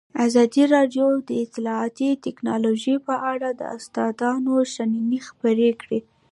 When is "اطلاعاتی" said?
1.45-2.09